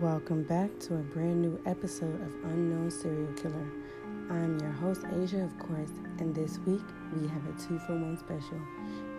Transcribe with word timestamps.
Welcome 0.00 0.42
back 0.42 0.76
to 0.80 0.94
a 0.94 1.02
brand 1.02 1.40
new 1.40 1.60
episode 1.66 2.20
of 2.20 2.50
Unknown 2.50 2.90
Serial 2.90 3.32
Killer. 3.34 3.70
I'm 4.28 4.58
your 4.58 4.72
host, 4.72 5.02
Asia, 5.22 5.44
of 5.44 5.56
course, 5.56 5.90
and 6.18 6.34
this 6.34 6.58
week 6.66 6.82
we 7.14 7.28
have 7.28 7.46
a 7.46 7.52
two 7.62 7.78
for 7.78 7.92
one 7.92 8.18
special. 8.18 8.58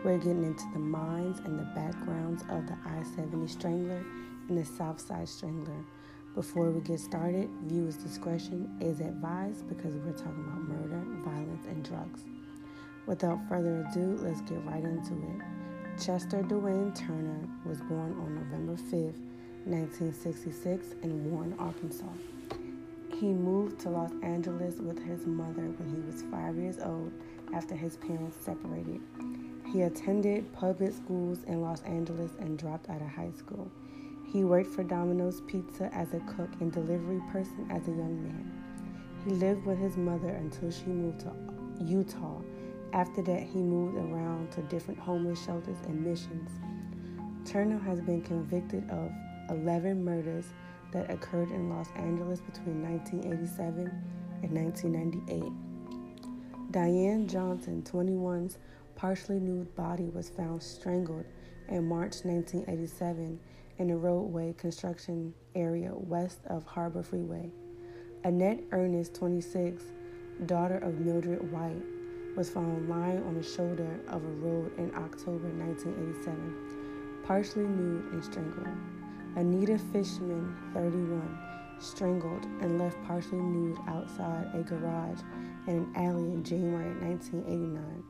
We're 0.03 0.17
getting 0.17 0.43
into 0.43 0.65
the 0.73 0.79
minds 0.79 1.39
and 1.45 1.57
the 1.57 1.63
backgrounds 1.75 2.43
of 2.49 2.67
the 2.67 2.75
I 2.85 3.03
70 3.15 3.47
Strangler 3.47 4.03
and 4.49 4.57
the 4.57 4.65
Southside 4.65 5.29
Strangler. 5.29 5.85
Before 6.33 6.69
we 6.69 6.81
get 6.81 6.99
started, 6.99 7.49
viewers' 7.63 7.95
discretion 7.95 8.77
is 8.81 8.99
advised 8.99 9.69
because 9.69 9.95
we're 9.95 10.11
talking 10.11 10.43
about 10.45 10.67
murder, 10.67 11.05
violence, 11.23 11.65
and 11.67 11.85
drugs. 11.85 12.25
Without 13.05 13.39
further 13.47 13.87
ado, 13.89 14.17
let's 14.19 14.41
get 14.41 14.61
right 14.65 14.83
into 14.83 15.13
it. 15.13 16.01
Chester 16.03 16.43
Dwayne 16.43 16.93
Turner 16.93 17.47
was 17.65 17.79
born 17.79 18.11
on 18.19 18.35
November 18.35 18.75
5th, 18.75 19.21
1966 19.65 20.93
in 21.01 21.31
Warren, 21.31 21.55
Arkansas. 21.57 22.05
He 23.19 23.27
moved 23.27 23.79
to 23.79 23.89
Los 23.89 24.11
Angeles 24.21 24.75
with 24.75 25.03
his 25.03 25.25
mother 25.25 25.63
when 25.63 25.89
he 25.89 26.01
was 26.05 26.21
five 26.29 26.55
years 26.55 26.77
old 26.79 27.11
after 27.51 27.75
his 27.75 27.97
parents 27.97 28.37
separated. 28.39 29.01
He 29.71 29.81
attended 29.81 30.53
public 30.53 30.93
schools 30.93 31.43
in 31.47 31.61
Los 31.61 31.81
Angeles 31.81 32.31
and 32.39 32.59
dropped 32.59 32.89
out 32.89 33.01
of 33.01 33.07
high 33.07 33.31
school. 33.31 33.71
He 34.31 34.43
worked 34.43 34.69
for 34.69 34.83
Domino's 34.83 35.41
Pizza 35.41 35.89
as 35.93 36.13
a 36.13 36.19
cook 36.35 36.49
and 36.59 36.71
delivery 36.71 37.21
person 37.31 37.67
as 37.71 37.87
a 37.87 37.91
young 37.91 38.21
man. 38.21 38.51
He 39.25 39.31
lived 39.31 39.65
with 39.65 39.79
his 39.79 39.97
mother 39.97 40.29
until 40.29 40.69
she 40.69 40.85
moved 40.85 41.21
to 41.21 41.31
Utah. 41.83 42.41
After 42.93 43.23
that, 43.23 43.41
he 43.41 43.59
moved 43.59 43.97
around 43.97 44.51
to 44.51 44.61
different 44.63 44.99
homeless 44.99 45.43
shelters 45.43 45.77
and 45.87 46.05
missions. 46.05 46.51
Turner 47.45 47.79
has 47.79 47.99
been 48.01 48.21
convicted 48.21 48.87
of 48.89 49.11
11 49.49 50.03
murders 50.03 50.45
that 50.91 51.09
occurred 51.09 51.51
in 51.51 51.69
Los 51.69 51.89
Angeles 51.95 52.41
between 52.41 52.81
1987 52.81 53.91
and 54.43 54.51
1998. 54.51 56.71
Diane 56.71 57.27
Johnson, 57.27 57.83
21's 57.83 58.57
partially 58.95 59.39
nude 59.39 59.73
body 59.75 60.09
was 60.09 60.29
found 60.29 60.61
strangled 60.61 61.25
in 61.69 61.87
March 61.87 62.23
1987 62.23 63.39
in 63.77 63.89
a 63.89 63.97
roadway 63.97 64.53
construction 64.53 65.33
area 65.55 65.91
west 65.93 66.39
of 66.47 66.65
Harbor 66.65 67.03
Freeway. 67.03 67.51
Annette 68.23 68.61
Ernest, 68.71 69.13
26, 69.15 69.83
daughter 70.45 70.77
of 70.77 70.99
Mildred 70.99 71.51
White, 71.51 71.83
was 72.35 72.49
found 72.49 72.89
lying 72.89 73.23
on 73.23 73.35
the 73.35 73.43
shoulder 73.43 73.99
of 74.09 74.23
a 74.23 74.27
road 74.27 74.77
in 74.77 74.93
October 74.95 75.49
1987, 75.49 77.23
partially 77.25 77.63
nude 77.63 78.11
and 78.11 78.23
strangled. 78.23 78.94
Anita 79.35 79.77
Fishman, 79.77 80.55
31, 80.73 81.37
strangled 81.79 82.45
and 82.61 82.79
left 82.79 82.95
partially 83.05 83.41
nude 83.41 83.77
outside 83.85 84.49
a 84.53 84.63
garage 84.63 85.19
in 85.67 85.75
an 85.75 85.91
alley 85.95 86.31
in 86.31 86.41
January 86.41 86.93
1989. 87.03 88.03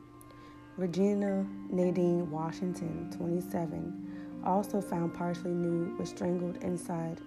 Regina 0.76 1.44
Nadine 1.68 2.30
Washington, 2.30 3.10
27, 3.16 4.40
also 4.44 4.80
found 4.80 5.14
partially 5.14 5.50
nude 5.50 5.98
was 5.98 6.10
strangled 6.10 6.58
inside 6.58 7.20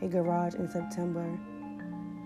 a 0.00 0.06
garage 0.06 0.54
in 0.54 0.68
September 0.68 1.26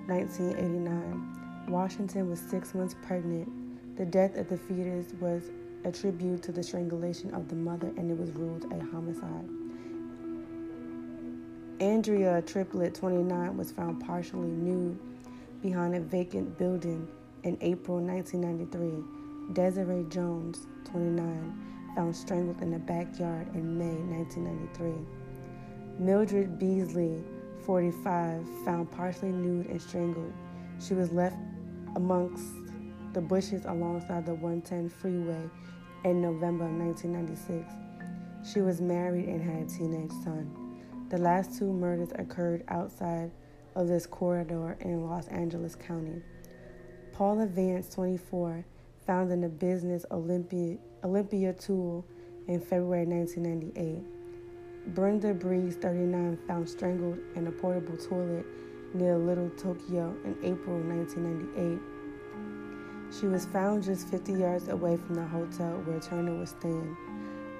1989. 0.06 1.67
Washington 1.69 2.28
was 2.28 2.39
six 2.39 2.75
months 2.75 2.95
pregnant. 3.02 3.48
The 3.97 4.05
death 4.05 4.36
of 4.36 4.48
the 4.48 4.58
fetus 4.58 5.14
was 5.20 5.50
attributed 5.84 6.42
to 6.42 6.52
the 6.52 6.62
strangulation 6.62 7.33
of 7.33 7.48
the 7.48 7.56
mother 7.56 7.89
and 7.97 8.11
it 8.11 8.19
was 8.19 8.30
ruled 8.33 8.70
a 8.70 8.84
homicide. 8.92 9.63
Andrea 11.80 12.40
Triplett, 12.42 12.95
29, 12.95 13.57
was 13.57 13.73
found 13.73 14.05
partially 14.05 14.46
nude 14.48 14.96
behind 15.61 15.96
a 15.96 16.01
vacant 16.01 16.57
building 16.57 17.08
in 17.42 17.58
April 17.61 17.98
1993. 17.98 19.02
Desiree 19.55 20.07
Jones, 20.08 20.68
29, 20.84 21.92
found 21.96 22.14
strangled 22.14 22.63
in 22.63 22.74
a 22.74 22.79
backyard 22.79 23.48
in 23.55 23.77
May 23.77 23.96
1993. 24.17 25.05
Mildred 25.98 26.61
Beasley, 26.61 27.24
45, 27.67 28.46
found 28.64 28.90
partially 28.92 29.33
nude 29.33 29.67
and 29.67 29.83
strangled. 29.83 30.33
She 30.80 30.95
was 30.95 31.11
left 31.11 31.36
amongst 31.96 32.45
the 33.14 33.20
bushes 33.20 33.64
alongside 33.64 34.27
the 34.27 34.34
110 34.34 34.89
freeway 34.89 35.51
in 36.05 36.23
November 36.23 36.67
1996. 36.67 37.73
She 38.52 38.61
was 38.61 38.80
married 38.80 39.27
and 39.29 39.42
had 39.42 39.63
a 39.63 39.67
teenage 39.67 40.13
son. 40.23 40.64
The 41.10 41.18
last 41.18 41.58
two 41.58 41.72
murders 41.72 42.10
occurred 42.16 42.64
outside 42.68 43.30
of 43.74 43.88
this 43.88 44.06
corridor 44.06 44.76
in 44.80 45.04
Los 45.04 45.28
Angeles 45.28 45.74
County. 45.74 46.22
Paula 47.12 47.46
Vance, 47.46 47.94
24, 47.94 48.64
found 49.06 49.30
in 49.30 49.44
a 49.44 49.48
business 49.48 50.06
Olympia, 50.10 50.78
Olympia 51.04 51.52
tool 51.52 52.06
in 52.48 52.58
February 52.58 53.06
1998. 53.06 54.94
Brenda 54.94 55.34
Bries, 55.34 55.76
39, 55.76 56.38
found 56.48 56.68
strangled 56.68 57.18
in 57.36 57.46
a 57.46 57.52
portable 57.52 57.96
toilet 57.96 58.46
near 58.94 59.18
Little 59.18 59.50
Tokyo 59.50 60.16
in 60.24 60.36
April 60.42 60.78
1998. 60.78 61.78
She 63.20 63.26
was 63.26 63.44
found 63.46 63.82
just 63.82 64.08
50 64.08 64.32
yards 64.32 64.68
away 64.68 64.96
from 64.96 65.14
the 65.16 65.26
hotel 65.26 65.82
where 65.84 66.00
Turner 66.00 66.34
was 66.34 66.50
staying. 66.50 66.96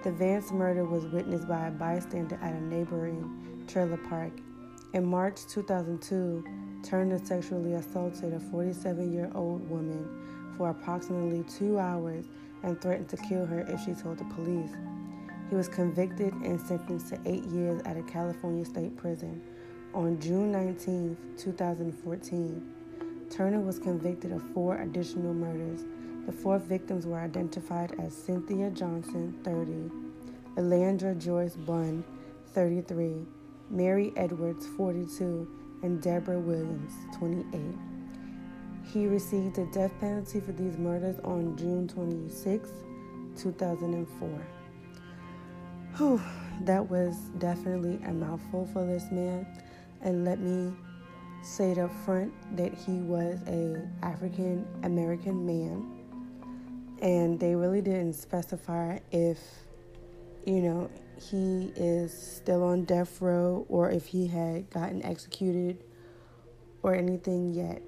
The 0.05 0.13
Vance 0.13 0.53
murder 0.53 0.85
was 0.85 1.07
witnessed 1.07 1.49
by 1.49 1.69
a 1.69 1.71
bystander 1.71 2.39
at 2.43 2.53
a 2.53 2.61
neighboring 2.61 3.65
trailer 3.67 3.97
park. 3.97 4.33
In 4.93 5.07
March 5.07 5.47
2002, 5.47 6.45
Turner 6.83 7.19
sexually 7.25 7.73
assaulted 7.73 8.35
a 8.35 8.39
47 8.39 9.11
year 9.11 9.31
old 9.35 9.67
woman 9.71 10.07
for 10.59 10.69
approximately 10.69 11.43
two 11.45 11.79
hours 11.79 12.27
and 12.63 12.79
threatened 12.83 13.09
to 13.09 13.17
kill 13.17 13.47
her 13.47 13.61
if 13.61 13.81
she 13.81 13.95
told 13.95 14.19
the 14.19 14.25
police. 14.25 14.73
He 15.49 15.57
was 15.57 15.69
convicted 15.69 16.35
and 16.35 16.61
sentenced 16.61 17.09
to 17.09 17.19
eight 17.25 17.45
years 17.45 17.81
at 17.87 17.97
a 17.97 18.03
California 18.03 18.67
state 18.67 18.95
prison. 18.99 19.41
On 19.95 20.21
June 20.21 20.53
19, 20.53 21.17
2014, 21.39 22.75
Turner 23.31 23.61
was 23.61 23.79
convicted 23.79 24.33
of 24.33 24.43
four 24.53 24.77
additional 24.83 25.33
murders 25.33 25.87
the 26.27 26.33
four 26.33 26.59
victims 26.59 27.07
were 27.07 27.19
identified 27.19 27.95
as 28.01 28.15
Cynthia 28.15 28.71
Johnson, 28.71 29.39
30, 29.45 29.91
Elandra 30.57 31.19
Joyce 31.19 31.57
Bunn, 31.57 32.05
33, 32.53 33.27
Mary 33.71 34.13
Edwards, 34.17 34.67
42, 34.77 35.47
and 35.83 36.01
Deborah 36.01 36.39
Williams, 36.39 36.93
28. 37.19 37.61
He 38.93 39.07
received 39.07 39.57
the 39.57 39.67
death 39.67 39.93
penalty 40.01 40.41
for 40.41 40.53
these 40.53 40.79
murders 40.79 41.19
on 41.25 41.57
June 41.57 41.89
26, 41.89 42.71
2004. 43.37 44.47
Whew, 45.97 46.23
that 46.63 46.89
was 46.89 47.17
definitely 47.39 47.99
a 48.07 48.13
mouthful 48.13 48.69
for 48.73 48.87
this 48.87 49.11
man. 49.11 49.47
And 50.01 50.25
let 50.25 50.39
me 50.39 50.73
say 51.43 51.73
it 51.73 51.79
up 51.79 51.93
front 52.05 52.33
that 52.57 52.73
he 52.75 52.93
was 53.01 53.41
a 53.47 53.87
African 54.03 54.67
American 54.83 55.45
man 55.45 55.94
and 57.05 57.39
they 57.39 57.55
really 57.55 57.83
didn't 57.83 58.15
specify 58.15 58.99
if 59.13 59.39
you 60.47 60.63
know 60.63 60.91
he 61.31 61.71
is 61.77 62.13
still 62.13 62.65
on 62.65 62.85
death 62.85 63.21
row 63.21 63.65
or 63.69 63.91
if 63.91 64.07
he 64.07 64.27
had 64.27 64.69
gotten 64.71 65.05
executed 65.05 65.85
or 66.83 66.95
anything 66.95 67.53
yet. 67.53 67.83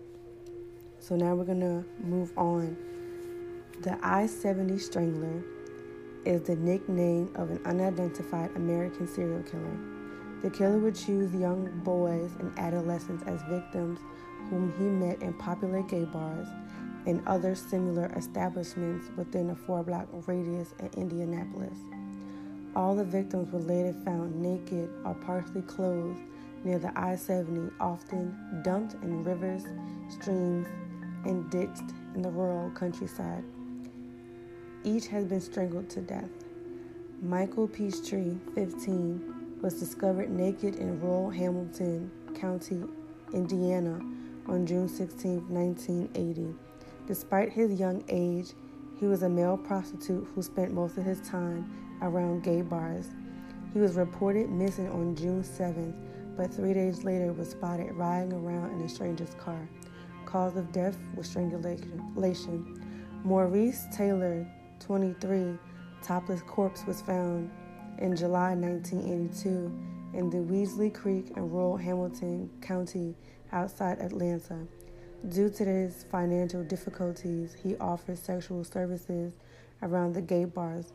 So 1.01 1.17
now 1.17 1.35
we're 1.35 1.45
going 1.45 1.61
to 1.61 1.85
move 2.05 2.33
on. 2.37 2.77
The 3.81 3.99
I 4.03 4.27
70 4.27 4.79
Strangler 4.79 5.43
is 6.25 6.43
the 6.43 6.57
nickname 6.57 7.31
of 7.37 7.51
an 7.51 7.61
unidentified 7.65 8.51
American 8.57 9.09
serial 9.09 9.43
killer. 9.43 9.79
The 10.43 10.51
killer 10.51 10.79
would 10.79 10.95
choose 10.95 11.35
young 11.35 11.71
boys 11.85 12.31
and 12.39 12.57
adolescents 12.59 13.23
as 13.27 13.41
victims 13.49 13.99
whom 14.51 14.73
he 14.79 14.85
met 14.85 15.21
in 15.23 15.35
popular 15.35 15.83
gay 15.83 16.05
bars 16.05 16.49
and 17.07 17.23
other 17.27 17.55
similar 17.55 18.07
establishments 18.17 19.09
within 19.17 19.51
a 19.51 19.55
four 19.55 19.83
block 19.83 20.09
radius 20.27 20.75
in 20.81 20.91
Indianapolis. 20.97 21.79
All 22.75 22.95
the 22.95 23.05
victims 23.05 23.51
were 23.53 23.61
later 23.61 23.95
found 24.05 24.41
naked 24.43 24.91
or 25.05 25.15
partially 25.15 25.63
clothed 25.63 26.21
near 26.65 26.79
the 26.79 26.93
I 26.99 27.17
70, 27.17 27.73
often 27.81 28.37
dumped 28.63 28.95
in 29.03 29.23
rivers, 29.23 29.63
streams, 30.09 30.67
and 31.25 31.49
ditched 31.49 31.95
in 32.15 32.23
the 32.23 32.31
rural 32.31 32.71
countryside. 32.71 33.45
Each 34.85 35.07
has 35.07 35.25
been 35.25 35.41
strangled 35.41 35.89
to 35.91 36.01
death. 36.01 36.31
Michael 37.23 37.69
Peachtree, 37.69 38.35
15, 38.55 39.59
was 39.63 39.79
discovered 39.79 40.31
naked 40.31 40.77
in 40.77 41.01
rural 41.01 41.31
Hamilton 41.31 42.11
County, 42.35 42.83
Indiana 43.33 44.01
on 44.47 44.67
June 44.67 44.89
16, 44.89 45.49
1980 45.49 46.55
Despite 47.07 47.53
his 47.53 47.79
young 47.79 48.03
age, 48.09 48.55
he 48.99 49.07
was 49.07 49.23
a 49.23 49.29
male 49.29 49.57
prostitute 49.57 50.27
who 50.35 50.43
spent 50.43 50.73
most 50.73 50.97
of 50.99 51.05
his 51.05 51.21
time 51.21 51.71
around 52.03 52.43
gay 52.43 52.63
bars. 52.63 53.11
He 53.73 53.79
was 53.79 53.95
reported 53.95 54.51
missing 54.51 54.89
on 54.89 55.15
June 55.15 55.43
7th, 55.43 55.95
but 56.37 56.53
three 56.53 56.75
days 56.75 57.05
later 57.05 57.33
was 57.33 57.51
spotted 57.51 57.93
riding 57.93 58.33
around 58.33 58.73
in 58.73 58.81
a 58.85 58.89
stranger's 58.89 59.35
car. 59.35 59.69
Cause 60.25 60.57
of 60.57 60.73
death 60.73 60.99
was 61.15 61.29
strangulation. 61.29 62.83
Maurice 63.23 63.87
Taylor, 63.93 64.47
23, 64.81 65.59
topless 66.03 66.43
corpse 66.43 66.85
was 66.87 67.01
found 67.03 67.51
in 67.99 68.17
July 68.17 68.55
1982 68.55 69.73
in 70.15 70.31
the 70.31 70.39
Weasley 70.39 70.93
Creek 70.93 71.33
in 71.37 71.51
rural 71.51 71.77
Hamilton 71.77 72.51
County 72.61 73.15
outside 73.53 74.01
Atlanta. 74.01 74.67
Due 75.29 75.51
to 75.51 75.65
his 75.65 76.05
financial 76.05 76.63
difficulties, 76.63 77.57
he 77.63 77.77
offered 77.79 78.19
sexual 78.19 78.63
services 78.63 79.33
around 79.83 80.13
the 80.13 80.23
gay 80.23 80.45
bars. 80.45 80.93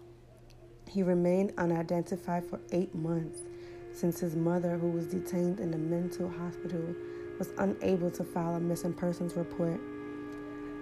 He 0.87 1.03
remained 1.03 1.53
unidentified 1.57 2.45
for 2.45 2.59
eight 2.71 2.93
months 2.95 3.39
since 3.93 4.19
his 4.19 4.35
mother, 4.35 4.77
who 4.77 4.89
was 4.89 5.07
detained 5.07 5.59
in 5.59 5.73
a 5.73 5.77
mental 5.77 6.29
hospital, 6.29 6.95
was 7.37 7.49
unable 7.57 8.09
to 8.11 8.23
file 8.23 8.55
a 8.55 8.59
missing 8.59 8.93
persons 8.93 9.35
report. 9.35 9.79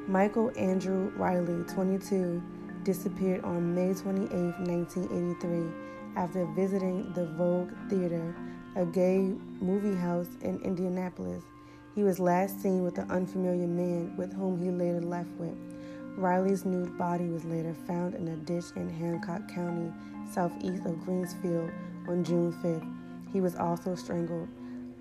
Michael 0.07 0.51
Andrew 0.57 1.11
Riley, 1.15 1.63
22, 1.63 2.41
disappeared 2.83 3.43
on 3.43 3.73
May 3.73 3.93
28, 3.93 4.29
1983, 4.31 5.71
after 6.15 6.45
visiting 6.55 7.11
the 7.13 7.25
Vogue 7.25 7.71
Theater, 7.89 8.35
a 8.75 8.85
gay 8.85 9.33
movie 9.59 9.97
house 9.97 10.29
in 10.41 10.59
Indianapolis. 10.61 11.43
He 11.99 12.05
was 12.05 12.17
last 12.17 12.61
seen 12.61 12.85
with 12.85 12.97
an 12.97 13.11
unfamiliar 13.11 13.67
man 13.67 14.15
with 14.15 14.31
whom 14.31 14.57
he 14.63 14.71
later 14.71 15.01
left 15.01 15.31
with. 15.31 15.57
Riley's 16.15 16.63
nude 16.63 16.97
body 16.97 17.27
was 17.27 17.43
later 17.43 17.75
found 17.85 18.15
in 18.15 18.29
a 18.29 18.37
ditch 18.37 18.71
in 18.77 18.89
Hancock 18.89 19.49
County, 19.49 19.91
southeast 20.31 20.85
of 20.85 20.95
Greensfield, 21.03 21.69
on 22.07 22.23
June 22.23 22.53
5th. 22.63 23.33
He 23.33 23.41
was 23.41 23.57
also 23.57 23.95
strangled. 23.95 24.47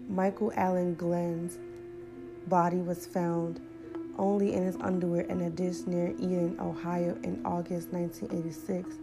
Michael 0.09 0.53
Allen 0.57 0.97
Glenn's 0.97 1.59
body 2.49 2.79
was 2.79 3.07
found 3.07 3.61
only 4.19 4.55
in 4.55 4.65
his 4.65 4.75
underwear 4.81 5.23
in 5.27 5.43
a 5.43 5.51
ditch 5.51 5.87
near 5.87 6.09
Eden, 6.19 6.57
Ohio 6.59 7.17
in 7.23 7.41
August 7.45 7.93
1986. 7.93 8.97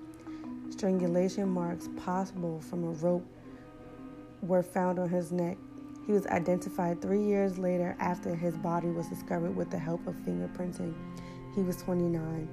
Strangulation 0.69 1.47
marks 1.47 1.87
possible 1.95 2.59
from 2.59 2.83
a 2.83 2.91
rope 2.91 3.25
were 4.41 4.63
found 4.63 4.99
on 4.99 5.07
his 5.07 5.31
neck. 5.31 5.55
He 6.05 6.11
was 6.11 6.27
identified 6.27 7.01
three 7.01 7.23
years 7.23 7.57
later 7.57 7.95
after 7.99 8.35
his 8.35 8.55
body 8.57 8.89
was 8.89 9.07
discovered 9.07 9.55
with 9.55 9.71
the 9.71 9.79
help 9.79 10.05
of 10.05 10.15
fingerprinting. 10.15 10.93
He 11.55 11.61
was 11.63 11.77
29. 11.77 12.47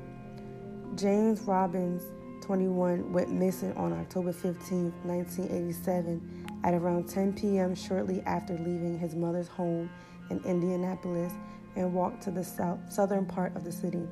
James 0.95 1.43
Robbins, 1.43 2.03
21, 2.41 3.13
went 3.13 3.31
missing 3.31 3.73
on 3.75 3.93
October 3.93 4.33
15, 4.33 4.93
1987, 5.05 6.61
at 6.65 6.75
around 6.75 7.09
10 7.09 7.35
p.m., 7.35 7.75
shortly 7.75 8.23
after 8.23 8.55
leaving 8.55 8.99
his 8.99 9.15
mother's 9.15 9.49
home 9.49 9.91
in 10.31 10.39
Indianapolis 10.45 11.33
and 11.77 11.93
walked 11.93 12.23
to 12.23 12.31
the 12.31 12.45
south, 12.45 12.79
southern 12.91 13.27
part 13.27 13.55
of 13.55 13.65
the 13.65 13.73
city. 13.73 14.07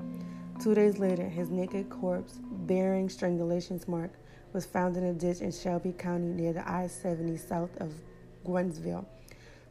Two 0.61 0.75
days 0.75 0.99
later, 0.99 1.27
his 1.27 1.49
naked 1.49 1.89
corpse, 1.89 2.41
bearing 2.43 3.09
strangulation 3.09 3.81
mark, 3.87 4.13
was 4.53 4.67
found 4.67 4.97
in 4.97 5.05
a 5.05 5.15
ditch 5.15 5.41
in 5.41 5.51
Shelby 5.51 5.93
County 5.93 6.27
near 6.27 6.53
the 6.53 6.69
I 6.69 6.87
70 6.89 7.37
south 7.39 7.71
of 7.79 7.95
Gwynneville. 8.45 9.07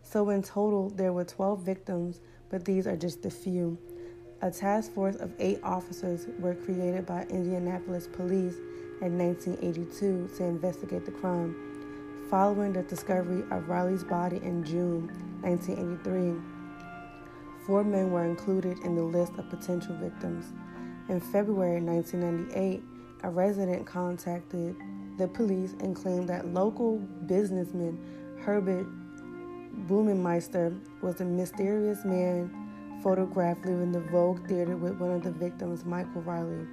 So, 0.04 0.30
in 0.30 0.42
total, 0.42 0.90
there 0.90 1.13
were 1.13 1.25
12 1.25 1.62
victims, 1.62 2.22
but 2.50 2.66
these 2.66 2.88
are 2.88 2.98
just 2.98 3.25
a 3.25 3.30
few. 3.30 3.78
A 4.42 4.50
task 4.50 4.94
force 4.94 5.18
of 5.18 5.34
eight 5.40 5.60
officers 5.63 6.28
were 6.40 6.56
created 6.56 7.06
by 7.06 7.24
Indianapolis 7.30 8.07
police 8.07 8.56
in 9.01 9.18
1982 9.18 10.30
to 10.38 10.44
investigate 10.44 11.06
the 11.06 11.12
crime. 11.12 11.56
Following 12.30 12.74
the 12.74 12.84
discovery 12.84 13.44
of 13.51 13.68
Riley's 13.68 14.04
body 14.04 14.38
in 14.38 14.63
June 14.63 15.07
1983, 15.42 16.42
four 17.66 17.84
men 17.84 18.12
were 18.12 18.25
included 18.25 18.80
in 18.80 18.95
the 18.95 19.02
list 19.02 19.34
of 19.38 19.50
potential 19.50 19.95
victims. 19.95 20.45
In 21.10 21.19
February 21.19 21.81
1998, 21.81 22.81
a 23.24 23.30
resident 23.30 23.86
contacted 23.86 24.75
the 25.18 25.28
police 25.28 25.74
and 25.81 25.95
claimed 25.95 26.30
that 26.30 26.48
local 26.48 26.98
businessman 27.25 27.98
Herbert 28.40 28.88
Blumenmeister 29.88 30.78
was 31.02 31.22
a 31.22 31.26
mysterious 31.26 32.04
man 32.04 32.52
photographed 33.02 33.66
leaving 33.66 33.92
the 33.92 34.02
Vogue 34.02 34.46
Theater 34.48 34.76
with 34.76 34.98
one 34.98 35.12
of 35.12 35.24
the 35.24 35.31
victims, 35.31 35.86
Michael 35.86 36.22
Riley. 36.22 36.68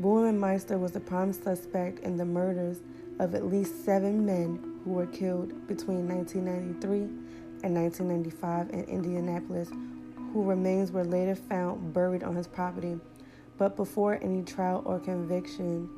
Blumenmeister 0.00 0.78
was 0.78 0.92
the 0.92 1.00
prime 1.00 1.32
suspect 1.32 2.00
in 2.00 2.16
the 2.16 2.24
murders 2.24 2.80
of 3.18 3.34
at 3.34 3.46
least 3.46 3.84
seven 3.84 4.24
men 4.24 4.80
who 4.84 4.92
were 4.92 5.06
killed 5.06 5.66
between 5.66 6.08
1993 6.08 7.00
and 7.64 7.74
1995 7.74 8.70
in 8.70 8.84
Indianapolis, 8.84 9.68
whose 10.32 10.46
remains 10.46 10.92
were 10.92 11.04
later 11.04 11.34
found 11.34 11.92
buried 11.92 12.22
on 12.22 12.34
his 12.36 12.46
property. 12.46 12.98
But 13.58 13.76
before 13.76 14.18
any 14.22 14.42
trial 14.44 14.82
or 14.86 14.98
conviction, 15.00 15.90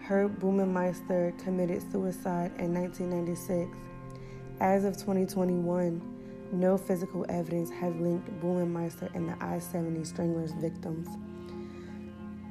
Herb 0.00 0.38
Blumenmeister 0.40 1.36
committed 1.42 1.82
suicide 1.90 2.52
in 2.58 2.72
1996. 2.72 3.76
As 4.60 4.84
of 4.84 4.94
2021, 4.94 6.00
no 6.52 6.78
physical 6.78 7.26
evidence 7.28 7.70
has 7.70 7.94
linked 7.96 8.30
Blumenmeister 8.40 9.12
and 9.14 9.28
the 9.28 9.36
I 9.44 9.58
70 9.58 10.04
Stranglers 10.04 10.52
victims. 10.52 11.08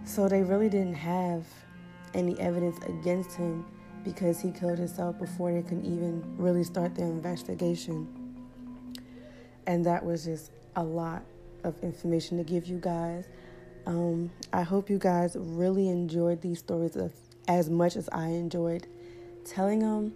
So 0.06 0.28
they 0.28 0.44
really 0.44 0.70
didn't 0.70 0.96
have 0.96 1.46
any 2.14 2.38
evidence 2.40 2.78
against 2.86 3.36
him 3.36 3.66
because 4.04 4.40
he 4.40 4.52
killed 4.52 4.78
himself 4.78 5.18
before 5.18 5.54
they 5.54 5.62
could 5.62 5.84
even 5.86 6.24
really 6.38 6.64
start 6.64 6.94
their 6.96 7.08
investigation. 7.08 8.08
And 9.66 9.86
that 9.86 10.04
was 10.04 10.26
just 10.26 10.52
a 10.76 10.84
lot 10.84 11.24
of 11.64 11.82
information 11.82 12.38
to 12.38 12.44
give 12.44 12.66
you 12.66 12.80
guys. 12.80 13.28
Um, 13.86 14.30
I 14.52 14.64
hope 14.64 14.90
you 14.90 14.98
guys 14.98 15.36
really 15.40 15.88
enjoyed 15.88 16.42
these 16.42 16.60
stories 16.60 16.98
as 17.48 17.70
much 17.70 17.96
as 17.96 18.10
I 18.10 18.28
enjoyed 18.28 18.88
telling 19.46 19.80
them. 19.80 20.14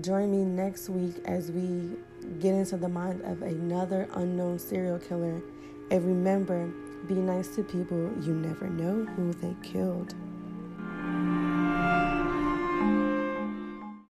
Join 0.00 0.30
me 0.30 0.44
next 0.44 0.88
week 0.88 1.16
as 1.24 1.50
we 1.50 1.96
get 2.38 2.54
into 2.54 2.76
the 2.76 2.88
mind 2.88 3.20
of 3.22 3.42
another 3.42 4.08
unknown 4.14 4.60
serial 4.60 4.98
killer. 4.98 5.42
And 5.90 6.04
remember, 6.04 6.68
be 7.08 7.14
nice 7.14 7.48
to 7.56 7.64
people. 7.64 8.12
You 8.20 8.34
never 8.34 8.68
know 8.68 9.06
who 9.16 9.32
they 9.32 9.56
killed. 9.62 10.14